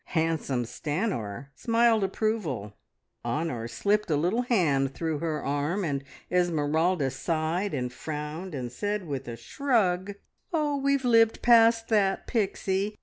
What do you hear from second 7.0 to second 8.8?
sighed and frowned, and